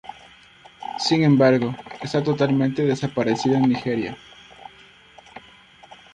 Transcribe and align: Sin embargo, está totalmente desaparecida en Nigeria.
Sin 0.97 1.21
embargo, 1.23 1.75
está 2.01 2.23
totalmente 2.23 2.83
desaparecida 2.83 3.57
en 3.59 3.69
Nigeria. 3.69 4.17